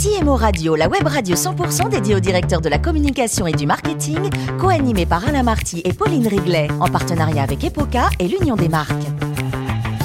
[0.00, 4.30] CMO Radio, la web radio 100% dédiée aux directeurs de la communication et du marketing,
[4.60, 8.92] co-animée par Alain Marty et Pauline Riglet, en partenariat avec Epoca et l'Union des marques.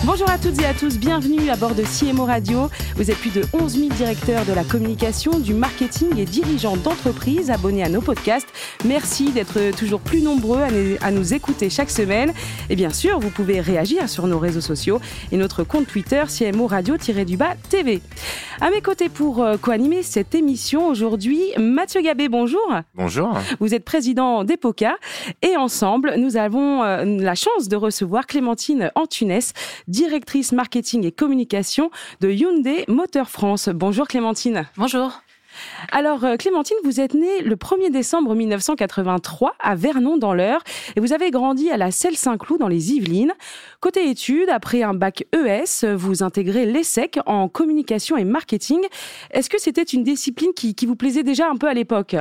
[0.06, 2.70] Bonjour à toutes et à tous, bienvenue à bord de CMO Radio.
[2.98, 7.50] Vous êtes plus de 11 000 directeurs de la communication, du marketing et dirigeants d'entreprises
[7.50, 8.50] abonnés à nos podcasts.
[8.84, 10.60] Merci d'être toujours plus nombreux
[11.00, 12.34] à nous écouter chaque semaine.
[12.70, 15.00] Et bien sûr, vous pouvez réagir sur nos réseaux sociaux
[15.32, 18.02] et notre compte Twitter CMO Radio-du-bas TV.
[18.60, 22.62] À mes côtés pour euh, co-animer cette émission aujourd'hui, Mathieu Gabé, bonjour.
[22.94, 23.38] Bonjour.
[23.60, 24.96] Vous êtes président d'EPOCA
[25.42, 29.40] et ensemble, nous avons euh, la chance de recevoir Clémentine Antunes,
[29.94, 33.70] directrice marketing et communication de Hyundai Moteur France.
[33.70, 34.68] Bonjour Clémentine.
[34.76, 35.22] Bonjour.
[35.92, 40.64] Alors euh, Clémentine, vous êtes née le 1er décembre 1983 à Vernon dans l'Eure
[40.96, 43.34] et vous avez grandi à la Selle Saint-Cloud dans les Yvelines.
[43.82, 48.80] Côté études, après un bac ES, vous intégrez l'ESSEC en communication et marketing.
[49.30, 52.16] Est-ce que c'était une discipline qui, vous plaisait déjà un peu à l'époque?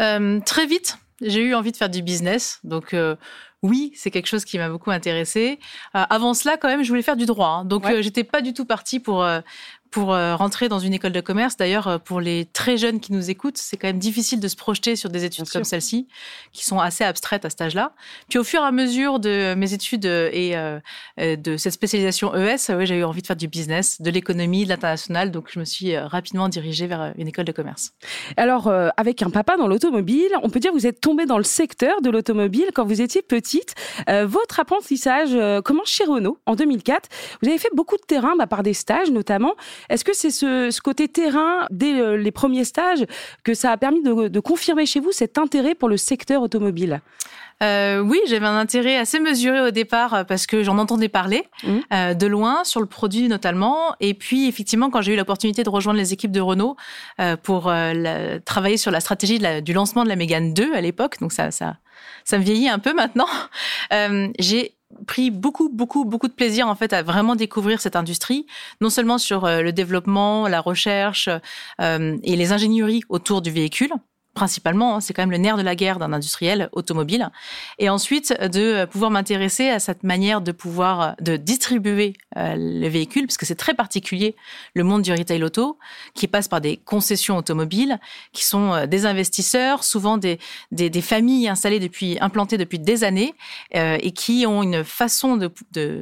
[0.00, 2.60] Euh, Très vite, j'ai eu envie de faire du business.
[2.62, 3.16] Donc, euh,
[3.62, 5.58] oui, c'est quelque chose qui m'a beaucoup intéressé.
[5.94, 7.48] Euh, avant cela, quand même, je voulais faire du droit.
[7.48, 7.64] Hein.
[7.66, 9.26] Donc, euh, j'étais pas du tout partie pour
[9.90, 11.56] pour euh, rentrer dans une école de commerce.
[11.56, 14.56] D'ailleurs, euh, pour les très jeunes qui nous écoutent, c'est quand même difficile de se
[14.56, 16.06] projeter sur des études comme celle-ci,
[16.52, 17.92] qui sont assez abstraites à cet âge-là.
[18.28, 20.80] Puis au fur et à mesure de mes études euh,
[21.16, 24.68] et de cette spécialisation ES, j'ai eu envie de faire du business, de l'économie, de
[24.68, 25.30] l'international.
[25.30, 27.92] Donc je me suis rapidement dirigée vers une école de commerce.
[28.36, 31.44] Alors, avec un papa dans l'automobile, on peut dire que vous êtes tombé dans le
[31.44, 33.74] secteur de l'automobile quand vous étiez petite.
[34.08, 37.08] votre apprentissage commence chez Renault en 2004.
[37.42, 39.54] Vous avez fait beaucoup de terrain bah, par des stages notamment.
[39.88, 43.04] Est-ce que c'est ce, côté terrain dès euh, les premiers stages
[43.44, 47.00] que ça a permis de, confirmer chez vous cet intérêt pour le secteur automobile?
[47.62, 51.44] Euh, oui, j'avais un intérêt assez mesuré au départ euh, parce que j'en entendais parler
[51.62, 52.14] mmh.
[52.14, 53.94] de loin sur le produit notamment.
[54.00, 56.76] Et puis effectivement, quand j'ai eu l'opportunité de rejoindre les équipes de Renault
[57.42, 57.72] pour
[58.44, 61.76] travailler sur la stratégie du lancement de la Mégane 2 à l'époque, donc ça, ça,
[62.24, 63.28] ça me vieillit un peu maintenant.
[64.38, 64.74] j'ai
[65.06, 68.46] pris beaucoup, beaucoup, beaucoup de plaisir en fait à vraiment découvrir cette industrie,
[68.80, 71.28] non seulement sur euh, le développement, la recherche
[71.80, 73.92] euh, et les ingénieries autour du véhicule,
[74.34, 77.30] principalement, hein, c'est quand même le nerf de la guerre d'un industriel automobile.
[77.78, 83.26] Et ensuite, de pouvoir m'intéresser à cette manière de pouvoir de distribuer euh, les véhicules,
[83.26, 84.36] parce que c'est très particulier
[84.74, 85.78] le monde du retail auto,
[86.14, 87.98] qui passe par des concessions automobiles,
[88.32, 90.38] qui sont euh, des investisseurs, souvent des,
[90.70, 93.34] des, familles installées depuis, implantées depuis des années,
[93.74, 95.50] euh, et qui ont une façon de,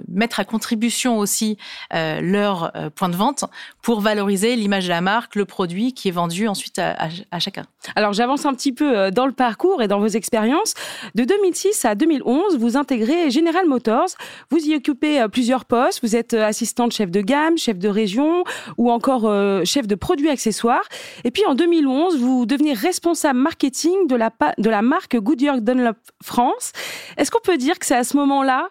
[0.09, 1.57] mettre à contribution aussi
[1.93, 3.45] leur point de vente
[3.83, 7.39] pour valoriser l'image de la marque, le produit qui est vendu ensuite à, à, à
[7.39, 7.67] chacun.
[7.95, 10.75] Alors j'avance un petit peu euh, dans le parcours et dans vos expériences.
[11.15, 14.09] De 2006 à 2011, vous intégrez General Motors.
[14.51, 16.01] Vous y occupez euh, plusieurs postes.
[16.03, 18.43] Vous êtes euh, assistante chef de gamme, chef de région
[18.77, 19.33] ou encore
[19.65, 20.83] chef de produits accessoires.
[21.23, 26.73] Et puis en 2011, vous devenez responsable marketing de la, marque Goodyear Dunlop France.
[27.17, 28.69] Est-ce qu'on peut dire que c'est à ce moment-là,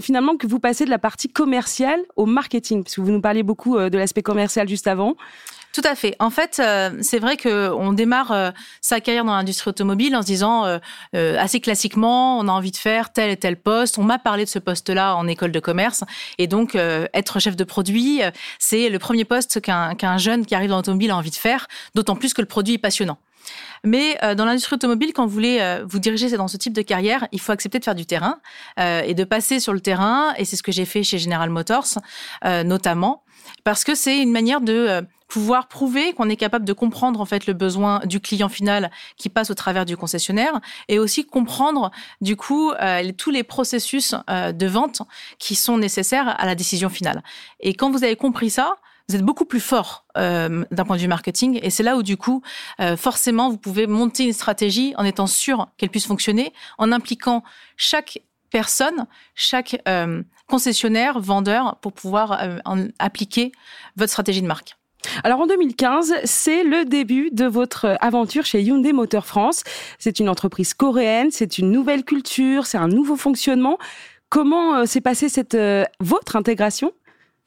[0.00, 2.84] finalement, que vous passez de la partie commerciale au marketing?
[2.84, 5.14] Parce que vous nous parliez beaucoup de l'aspect commercial juste avant.
[5.72, 6.16] Tout à fait.
[6.18, 10.22] En fait, euh, c'est vrai que on démarre euh, sa carrière dans l'industrie automobile en
[10.22, 10.78] se disant euh,
[11.38, 13.98] assez classiquement, on a envie de faire tel et tel poste.
[13.98, 16.04] On m'a parlé de ce poste-là en école de commerce,
[16.38, 18.22] et donc être chef de produit,
[18.58, 21.66] c'est le premier poste qu'un jeune qui arrive dans l'automobile a envie de faire.
[21.94, 23.18] D'autant plus que le produit est passionnant.
[23.84, 27.40] Mais dans l'industrie automobile, quand vous voulez vous diriger dans ce type de carrière, il
[27.40, 28.38] faut accepter de faire du terrain
[28.78, 30.34] et de passer sur le terrain.
[30.38, 31.98] Et c'est ce que j'ai fait chez General Motors,
[32.44, 33.22] notamment,
[33.64, 37.46] parce que c'est une manière de pouvoir prouver qu'on est capable de comprendre en fait
[37.46, 41.90] le besoin du client final qui passe au travers du concessionnaire et aussi comprendre
[42.20, 45.02] du coup euh, tous les processus euh, de vente
[45.38, 47.22] qui sont nécessaires à la décision finale.
[47.60, 48.76] Et quand vous avez compris ça,
[49.08, 52.02] vous êtes beaucoup plus fort euh, d'un point de vue marketing et c'est là où
[52.02, 52.42] du coup
[52.96, 57.42] forcément vous pouvez monter une stratégie en étant sûr qu'elle puisse fonctionner en impliquant
[57.76, 59.82] chaque personne, chaque
[60.46, 62.38] concessionnaire, vendeur pour pouvoir
[62.98, 63.52] appliquer
[63.96, 64.77] votre stratégie de marque.
[65.24, 69.62] Alors en 2015, c'est le début de votre aventure chez Hyundai Motor France.
[69.98, 73.78] C'est une entreprise coréenne, c'est une nouvelle culture, c'est un nouveau fonctionnement.
[74.28, 76.92] Comment euh, s'est passée cette euh, votre intégration?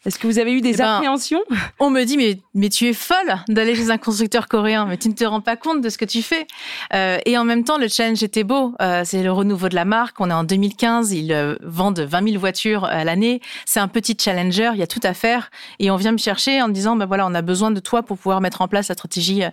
[0.04, 1.42] Est-ce que vous avez eu des eh ben, appréhensions?
[1.80, 5.10] On me dit mais mais tu es folle d'aller chez un constructeur coréen, mais tu
[5.10, 6.48] ne te rends pas compte de ce que tu fais.
[6.94, 8.74] Euh, et en même temps, le challenge était beau.
[8.82, 10.20] Euh, c'est le renouveau de la marque.
[10.20, 13.42] On est en 2015, ils euh, vendent 20 000 voitures à l'année.
[13.66, 15.52] C'est un petit challenger, il y a tout à faire.
[15.78, 18.02] Et on vient me chercher en me disant ben voilà, on a besoin de toi
[18.02, 19.44] pour pouvoir mettre en place la stratégie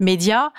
[0.00, 0.52] média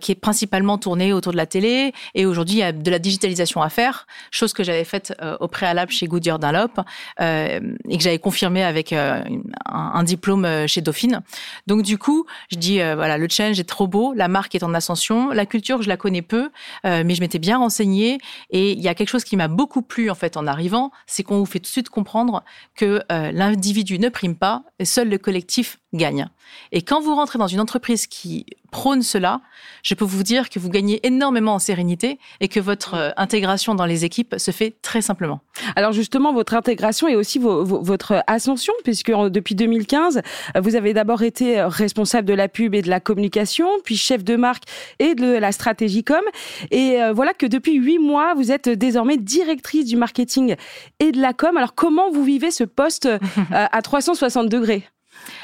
[0.00, 1.92] qui est principalement tournée autour de la télé.
[2.14, 5.48] Et aujourd'hui, il y a de la digitalisation à faire, chose que j'avais faite au
[5.48, 6.80] préalable chez Goodyear Dunlop
[7.20, 9.34] et que j'avais confirmé avec avec
[9.66, 11.20] un, diplôme chez Dauphine.
[11.66, 14.74] Donc du coup, je dis voilà, le change est trop beau, la marque est en
[14.74, 16.50] ascension, la culture je la connais peu,
[16.84, 18.18] mais je m'étais bien renseignée
[18.50, 21.22] et il y a quelque chose qui m'a beaucoup plu en fait en arrivant, c'est
[21.22, 22.42] qu'on vous fait tout de suite comprendre
[22.74, 26.28] que l'individu ne prime pas et seul le collectif gagne.
[26.72, 29.40] Et quand vous rentrez dans une entreprise qui prône cela,
[29.82, 33.74] je peux vous dire que vous gagnez énormément en sérénité et que votre euh, intégration
[33.74, 35.40] dans les équipes se fait très simplement.
[35.74, 40.22] Alors justement, votre intégration et aussi votre ascension, puisque depuis 2015,
[40.60, 44.24] vous avez d'abord été euh, responsable de la pub et de la communication, puis chef
[44.24, 44.64] de marque
[44.98, 46.20] et de la stratégie com.
[46.70, 50.56] Et euh, voilà que depuis huit mois, vous êtes désormais directrice du marketing
[50.98, 51.56] et de la com.
[51.56, 53.08] Alors comment vous vivez ce poste
[53.50, 54.84] à 360 degrés?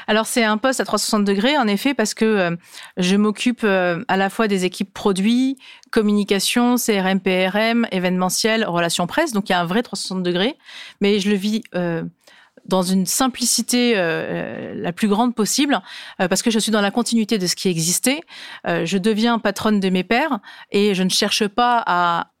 [0.07, 2.55] Alors c'est un poste à 360 degrés en effet parce que euh,
[2.97, 5.57] je m'occupe euh, à la fois des équipes produits,
[5.91, 9.33] communication, CRM, PRM, événementiel, relations presse.
[9.33, 10.57] Donc il y a un vrai 360 degrés,
[11.01, 12.03] mais je le vis euh,
[12.67, 15.81] dans une simplicité la plus grande possible,
[16.17, 18.21] parce que je suis dans la continuité de ce qui existait.
[18.65, 20.39] je deviens patronne de mes pairs
[20.71, 22.31] et je ne cherche pas à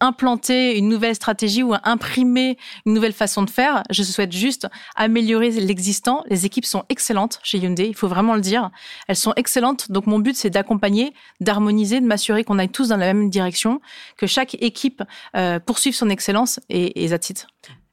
[0.00, 3.82] implanter une nouvelle stratégie ou imprimer une nouvelle façon de faire.
[3.90, 6.22] Je souhaite juste améliorer l'existant.
[6.28, 8.70] Les équipes sont excellentes chez Hyundai, il faut vraiment le dire.
[9.08, 9.90] Elles sont excellentes.
[9.90, 13.80] Donc mon but, c'est d'accompagner, d'harmoniser, de m'assurer qu'on aille tous dans la même direction,
[14.16, 15.02] que chaque équipe
[15.36, 17.46] euh, poursuive son excellence et, et that's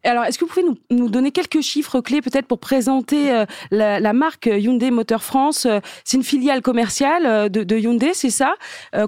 [0.04, 4.14] alors, est-ce que vous pouvez nous, donner quelques chiffres clés peut-être pour présenter euh, la,
[4.14, 5.66] marque Hyundai Moteur France?
[5.66, 8.56] Euh, C'est une filiale commerciale euh, de, Hyundai, c'est ça?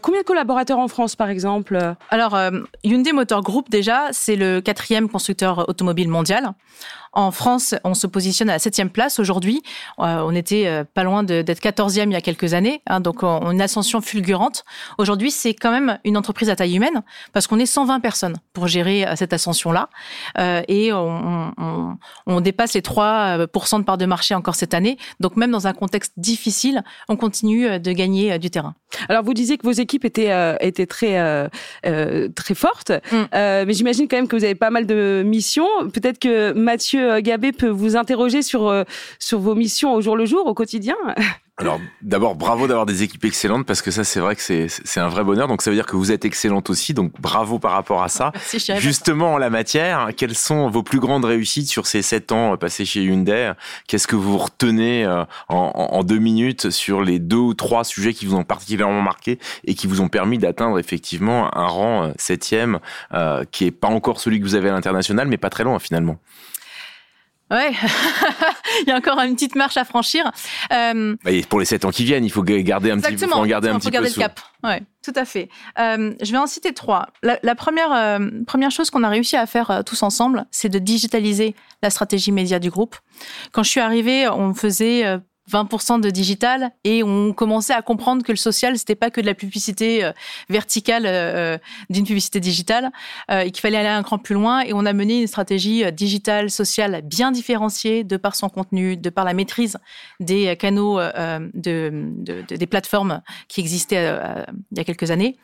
[0.01, 1.79] Combien de collaborateurs en France, par exemple?
[2.09, 2.37] Alors,
[2.83, 6.53] Hyundai Motor Group, déjà, c'est le quatrième constructeur automobile mondial.
[7.13, 9.61] En France, on se positionne à la septième place aujourd'hui.
[9.99, 13.21] Euh, on était euh, pas loin d'être quatorzième il y a quelques années, hein, donc
[13.21, 14.65] on a une ascension fulgurante.
[14.97, 18.67] Aujourd'hui, c'est quand même une entreprise à taille humaine parce qu'on est 120 personnes pour
[18.67, 19.89] gérer euh, cette ascension-là,
[20.67, 24.97] et on, on, on, dépasse les 3% de part de marché encore cette année.
[25.19, 28.75] Donc même dans un contexte difficile, on continue de gagner du terrain.
[29.09, 31.49] Alors vous disiez que vos équipes étaient étaient très
[31.81, 33.25] très fortes, mm.
[33.33, 35.67] mais j'imagine quand même que vous avez pas mal de missions.
[35.93, 38.83] Peut-être que Mathieu euh, Gabé peut vous interroger sur, euh,
[39.19, 40.95] sur vos missions au jour le jour, au quotidien.
[41.57, 44.99] Alors d'abord bravo d'avoir des équipes excellentes parce que ça c'est vrai que c'est c'est
[44.99, 45.47] un vrai bonheur.
[45.47, 46.95] Donc ça veut dire que vous êtes excellente aussi.
[46.95, 48.31] Donc bravo par rapport à ça.
[48.79, 52.85] Justement en la matière, quelles sont vos plus grandes réussites sur ces sept ans passés
[52.85, 53.51] chez Hyundai?
[53.87, 58.25] Qu'est-ce que vous retenez euh, en, deux minutes sur les deux ou trois sujets qui
[58.25, 62.79] vous ont particulièrement marqué et qui vous ont permis d'atteindre effectivement un rang septième
[63.51, 66.17] qui est pas encore celui que vous avez à l'international mais pas très loin finalement?
[67.53, 67.71] Ouais,
[68.81, 70.31] il y a encore une petite marche à franchir.
[70.71, 71.15] Euh...
[71.23, 73.77] Bah, pour les sept ans qui viennent, il faut garder un petit, faut garder un
[73.77, 74.39] petit garder le cap.
[74.63, 75.49] Ouais, tout à fait.
[75.77, 77.09] Euh, je vais en citer trois.
[77.21, 81.53] La, première euh, première chose qu'on a réussi à faire tous ensemble, c'est de digitaliser
[81.83, 82.95] la stratégie média du groupe.
[83.51, 85.19] Quand je suis arrivée, on faisait
[85.51, 89.25] 20% de digital et on commençait à comprendre que le social c'était pas que de
[89.25, 90.11] la publicité euh,
[90.49, 91.57] verticale euh,
[91.89, 92.91] d'une publicité digitale
[93.29, 95.91] euh, et qu'il fallait aller un cran plus loin et on a mené une stratégie
[95.91, 99.77] digitale sociale bien différenciée de par son contenu de par la maîtrise
[100.21, 104.17] des canaux de, de, des plateformes qui existaient
[104.71, 105.37] il y a quelques années.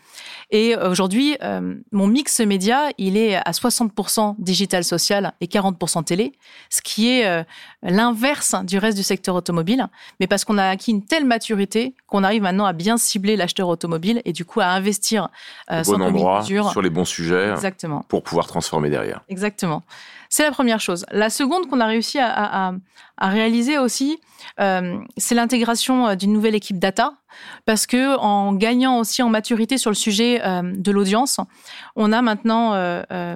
[0.52, 1.38] Et aujourd'hui
[1.92, 6.34] mon mix média il est à 60% digital social et 40% télé
[6.70, 7.46] ce qui est
[7.84, 9.89] l'inverse du reste du secteur automobile
[10.20, 13.68] mais parce qu'on a acquis une telle maturité qu'on arrive maintenant à bien cibler l'acheteur
[13.68, 15.30] automobile et du coup à investir
[15.72, 18.04] euh, bon endroit, sur les bons sujets, Exactement.
[18.08, 19.22] pour pouvoir transformer derrière.
[19.30, 19.84] Exactement.
[20.30, 21.06] C'est la première chose.
[21.12, 22.74] La seconde qu'on a réussi à,
[23.20, 24.20] réaliser aussi,
[24.62, 27.14] euh, c'est l'intégration euh, d'une nouvelle équipe data,
[27.66, 31.40] parce que en gagnant aussi en maturité sur le sujet euh, de l'audience,
[31.98, 32.70] on a maintenant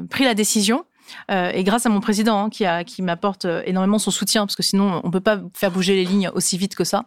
[0.10, 0.86] pris la décision
[1.32, 4.64] euh, et grâce à mon président hein, qui, m'apporte euh, énormément son soutien, parce que
[4.64, 7.06] sinon on peut pas faire bouger les lignes aussi vite que ça.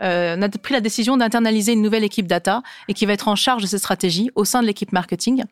[0.00, 3.26] Euh, on a pris la décision d'internaliser une nouvelle équipe data et qui va être
[3.26, 5.42] en charge de cette stratégie au sein de l'équipe marketing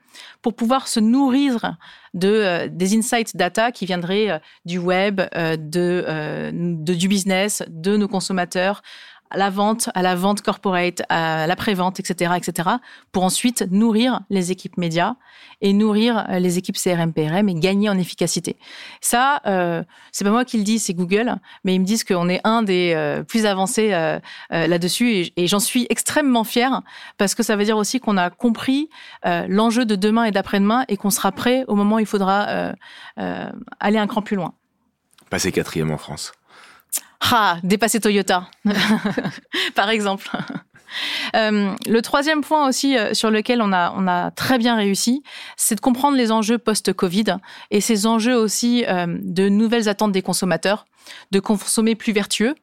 [0.41, 1.75] pour pouvoir se nourrir
[2.15, 8.83] de des insights data qui viendraient du web, de du business, de nos consommateurs,
[9.31, 12.69] à la vente, à la vente corporate, à l'après-vente, etc., etc.,
[13.13, 15.15] pour ensuite nourrir les équipes médias
[15.61, 18.57] et nourrir euh, les équipes CRM, PRM et gagner en efficacité.
[19.01, 22.29] Ça, euh, c'est pas moi qui le dis, c'est Google, mais ils me disent qu'on
[22.29, 24.19] est un des euh, plus avancés euh,
[24.51, 26.83] là-dessus et, et j'en suis extrêmement fière
[27.19, 28.89] parce que ça veut dire aussi qu'on a compris
[29.25, 32.75] l'enjeu de demain et d'après-demain et qu'on sera prêt au moment où il faudra
[33.17, 34.55] aller un cran plus loin.
[35.31, 36.33] Passer quatrième en France.
[37.21, 38.49] Ah, dépasser Toyota,
[39.75, 40.29] par exemple.
[41.35, 45.23] le troisième point aussi sur lequel on a, on a très bien réussi,
[45.57, 47.37] c'est de comprendre les enjeux post-Covid
[47.71, 50.87] et ces enjeux aussi de nouvelles attentes des consommateurs,
[51.33, 52.55] de consommer plus vertueux.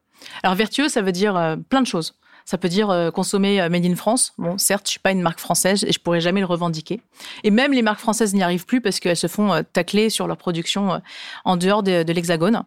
[0.44, 2.16] Alors vertueux, ça veut dire plein de choses.
[2.46, 4.34] Ça peut dire euh, consommer euh, made in France.
[4.38, 7.02] Bon, certes, je suis pas une marque française et je pourrais jamais le revendiquer.
[7.44, 10.28] Et même les marques françaises n'y arrivent plus parce qu'elles se font euh, tacler sur
[10.28, 11.02] leur production
[11.46, 12.64] en dehors de, de l'Hexagone.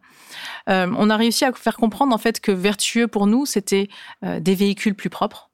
[0.67, 3.89] on a réussi à faire comprendre en fait que vertueux pour nous, c'était
[4.23, 5.46] des véhicules plus propres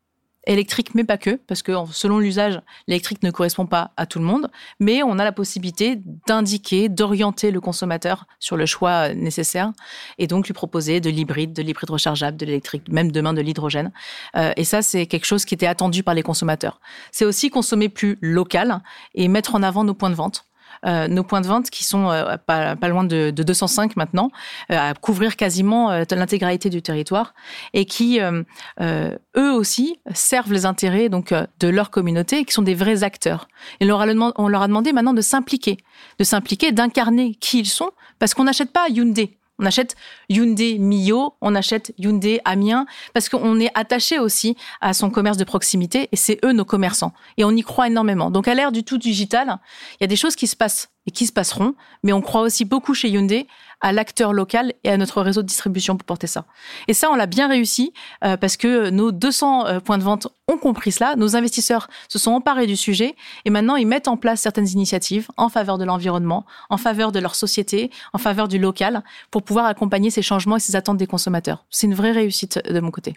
[0.47, 4.25] électrique, mais pas que, parce que selon l'usage, l'électrique ne correspond pas à tout le
[4.25, 9.73] monde, mais on a la possibilité d'indiquer, d'orienter le consommateur sur le choix nécessaire,
[10.19, 13.93] et donc lui proposer de l'hybride, de l'hybride rechargeable, de l'électrique, même demain de l'hydrogène.
[14.37, 16.81] Euh, et ça, c'est quelque chose qui était attendu par les consommateurs.
[17.13, 18.81] C'est aussi consommer plus local
[19.15, 20.45] et mettre en avant nos points de vente.
[20.85, 24.31] Euh, nos points de vente qui sont euh, pas, loin de, 205 maintenant,
[24.71, 27.35] euh, à couvrir quasiment l'intégralité du territoire
[27.73, 32.75] et qui, eux aussi, servent les intérêts donc de leur communauté et qui sont des
[32.75, 33.49] vrais acteurs.
[33.81, 35.79] Et on leur a demandé maintenant de s'impliquer,
[36.19, 39.37] de s'impliquer, d'incarner qui ils sont, parce qu'on n'achète pas Hyundai.
[39.63, 39.95] On achète
[40.29, 45.45] Hyundai Mio, on achète Hyundai Amiens, parce qu'on est attaché aussi à son commerce de
[45.45, 47.13] proximité et c'est eux nos commerçants.
[47.37, 48.33] Et on y croit énormément.
[48.33, 49.59] Donc à l'ère du tout digital,
[49.95, 52.43] il y a des choses qui se passent et qui se passeront, mais on croit
[52.43, 53.47] aussi beaucoup chez Hyundai
[53.83, 56.45] à l'acteur local et à notre réseau de distribution pour porter ça.
[56.89, 57.93] Et ça, on l'a bien réussi
[58.25, 62.19] euh, parce que nos 200 euh, points de vente ont compris cela, nos investisseurs se
[62.19, 65.85] sont emparés du sujet et maintenant ils mettent en place certaines initiatives en faveur de
[65.85, 70.57] l'environnement, en faveur de leur société, en faveur du local pour pouvoir accompagner ces changements
[70.57, 71.65] et ces attentes des consommateurs.
[71.71, 73.15] C'est une vraie réussite de mon côté.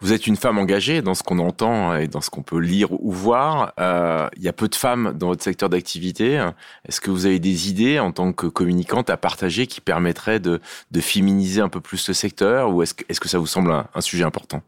[0.00, 2.92] Vous êtes une femme engagée dans ce qu'on entend et dans ce qu'on peut lire
[2.92, 3.72] ou voir.
[3.78, 6.44] Euh, il y a peu de femmes dans votre secteur d'activité.
[6.88, 10.60] Est-ce que vous avez des idées en tant que communicante à partager qui permettraient de,
[10.90, 13.72] de féminiser un peu plus ce secteur ou est-ce que, est que ça vous semble
[13.94, 14.62] un sujet important?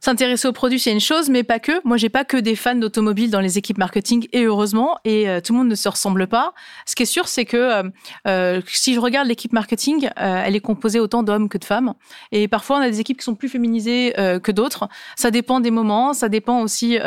[0.00, 1.80] S'intéresser aux produits, c'est une chose, mais pas que.
[1.84, 5.40] Moi, j'ai pas que des fans d'automobile dans les équipes marketing, et heureusement, et euh,
[5.40, 6.52] tout le monde ne se ressemble pas.
[6.84, 7.82] Ce qui est sûr, c'est que euh,
[8.26, 11.94] euh si je regarde l'équipe marketing, euh, elle est composée autant d'hommes que de femmes,
[12.30, 14.12] et parfois on a des équipes qui sont plus féminisées
[14.42, 14.88] que d'autres.
[15.16, 16.98] Ça dépend des moments, ça dépend aussi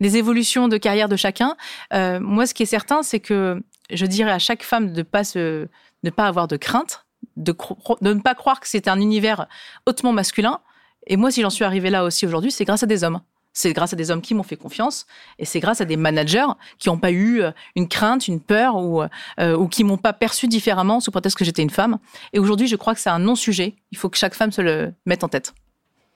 [0.00, 1.56] des évolutions de carrière de chacun.
[1.92, 5.66] moi, ce qui est certain, c'est que je dirais à chaque femme de pas se,
[6.02, 7.06] ne pas avoir de crainte,
[7.36, 7.54] de,
[8.00, 9.46] de ne pas croire que c'est un univers
[9.86, 10.60] hautement masculin
[11.06, 13.20] et moi, si j'en suis arrivée là aussi aujourd'hui, c'est grâce à des hommes.
[13.54, 15.06] C'est grâce à des hommes qui m'ont fait confiance
[15.38, 16.46] et c'est grâce à des managers
[16.78, 20.12] qui n'ont pas eu euh, une crainte, une peur ou, euh, ou qui m'ont pas
[20.12, 21.98] perçu différemment sous prétexte que j'étais une femme.
[22.32, 23.74] Et aujourd'hui, je crois que c'est un non-sujet.
[23.90, 25.54] Il faut que chaque femme se le mette en tête.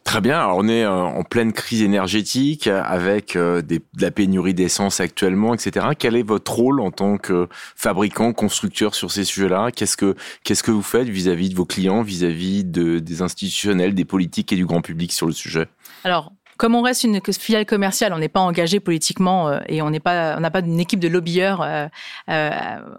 [0.04, 0.40] Très bien.
[0.40, 5.00] Alors on est euh, en pleine crise énergétique avec euh, des, de la pénurie d'essence
[5.00, 5.86] actuellement, etc.
[5.98, 9.70] Quel est votre rôle en tant que fabricant, constructeur sur ces sujets-là?
[9.70, 14.04] Qu'est-ce que qu'est-ce que vous faites vis-à-vis de vos clients, vis-à-vis de, des institutionnels, des
[14.04, 15.68] politiques et du grand public sur le sujet?
[16.04, 19.90] Alors comme on reste une filiale commerciale, on n'est pas engagé politiquement euh, et on
[19.90, 21.86] n'est pas, on n'a pas une équipe de lobbyeurs euh,
[22.28, 22.50] euh,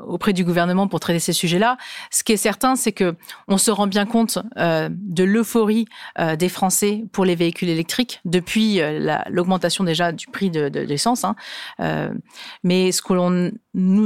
[0.06, 1.78] auprès du gouvernement pour traiter ces sujets-là.
[2.12, 3.16] Ce qui est certain, c'est que
[3.48, 5.86] on se rend bien compte de l'euphorie
[6.38, 8.80] des Français pour les véhicules électriques depuis
[9.30, 11.24] l'augmentation déjà du prix de, de l'essence.
[11.24, 11.36] Hein.
[12.64, 13.52] mais ce que l'on,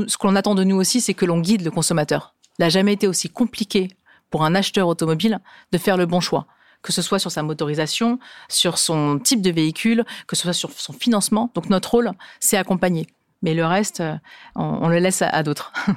[0.08, 2.36] ce que l'on attend de nous aussi, c'est que l'on guide le consommateur.
[2.60, 3.90] Il n'a jamais été aussi compliqué
[4.30, 5.40] pour un acheteur automobile
[5.72, 6.48] de faire le bon choix
[6.82, 8.20] que ce soit sur sa motorisation,
[8.50, 11.52] sur son type de véhicule, que ce soit sur son financement.
[11.54, 13.08] Donc notre rôle, c'est accompagner.
[13.42, 14.16] Mais le reste, euh,
[14.56, 15.72] on, le laisse à, d'autres.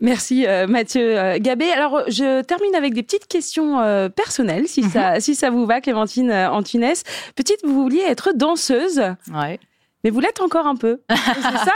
[0.00, 1.70] Merci euh, Mathieu euh, Gabé.
[1.70, 5.20] Alors je termine avec des petites questions personnelles, si, ça, mhm.
[5.20, 6.92] si ça vous va, Clémentine Antunes.
[7.34, 9.02] Petite, vous vouliez être danseuse.
[9.32, 9.58] Ouais.
[10.04, 11.00] Mais vous l'êtes encore un peu.
[11.10, 11.72] C'est ça.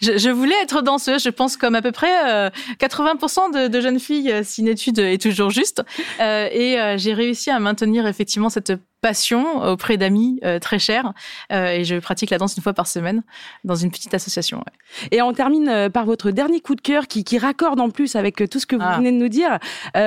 [0.00, 4.30] je, voulais être danseuse, je pense comme à peu près 80% euh, de, jeunes filles
[4.30, 5.82] euh, si une étude est toujours juste.
[6.20, 11.12] Euh, et j'ai réussi à maintenir effectivement cette passion auprès d'amis très chers.
[11.50, 13.22] et je pratique la danse une fois par semaine
[13.64, 14.64] dans une petite association.
[15.10, 18.48] Et on termine par votre dernier coup de cœur qui, qui raccorde en plus avec
[18.48, 18.96] tout ce que vous ah.
[18.96, 19.58] venez de nous dire.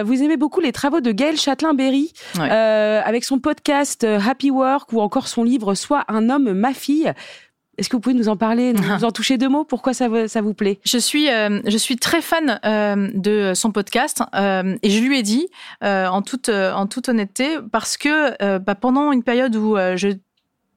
[0.03, 5.27] vous aimez beaucoup les travaux de Gaël Châtelain-Berry avec son podcast Happy Work ou encore
[5.27, 7.13] son livre Soit un homme, ma fille.
[7.77, 9.65] Est-ce que vous pouvez nous en parler, nous en toucher deux mots?
[9.65, 10.79] Pourquoi ça, ça vous plaît?
[10.85, 15.19] Je suis, euh, je suis très fan euh, de son podcast euh, et je lui
[15.19, 15.47] ai dit
[15.81, 20.17] en toute, en toute honnêteté parce que bah, pendant une période où je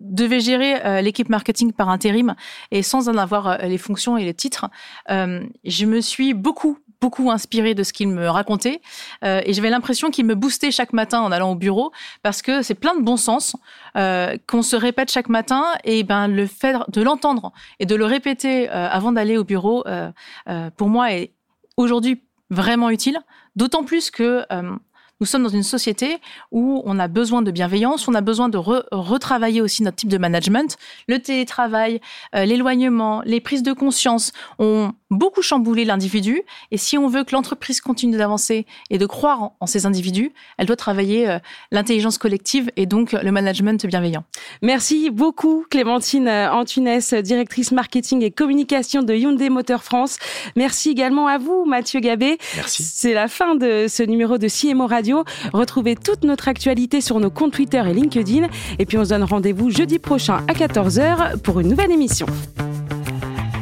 [0.00, 2.34] devais gérer l'équipe marketing par intérim
[2.70, 4.68] et sans en avoir les fonctions et les titres,
[5.08, 8.80] je me suis beaucoup beaucoup inspiré de ce qu'il me racontait
[9.24, 12.62] euh, et j'avais l'impression qu'il me boostait chaque matin en allant au bureau parce que
[12.62, 13.56] c'est plein de bon sens
[13.96, 18.04] euh, qu'on se répète chaque matin et ben le fait de l'entendre et de le
[18.04, 19.84] répéter euh, avant d'aller au bureau
[20.76, 21.32] pour moi est
[21.76, 23.18] aujourd'hui vraiment utile
[23.54, 24.44] d'autant plus que
[25.20, 26.18] nous sommes dans une société
[26.52, 30.18] où on a besoin de bienveillance, on a besoin de retravailler aussi notre type de
[30.18, 30.76] management.
[31.08, 32.00] Le télétravail,
[32.36, 36.42] euh, l'éloignement, les prises de conscience ont beaucoup chamboulé l'individu.
[36.70, 40.66] Et si on veut que l'entreprise continue d'avancer et de croire en, ces individus, elle
[40.66, 41.38] doit travailler euh,
[41.70, 44.24] l'intelligence collective et donc le management bienveillant.
[44.62, 50.18] Merci beaucoup Clémentine Antunes, directrice marketing et communication de Hyundai Motor France.
[50.56, 52.38] Merci également à vous Mathieu Gabé.
[52.56, 52.82] Merci.
[52.82, 55.24] C'est la fin de ce numéro de CMO Radio.
[55.52, 58.48] Retrouvez toute notre actualité sur nos comptes Twitter et LinkedIn.
[58.78, 62.26] Et puis on se donne rendez-vous jeudi prochain à 14h pour une nouvelle émission.